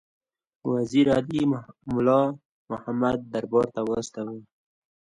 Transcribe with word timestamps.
وزیر 0.71 1.07
علي 1.17 1.41
مُلا 1.93 2.21
محمد 2.71 3.19
دربار 3.33 3.67
ته 3.73 3.81
واستاوه. 3.89 4.39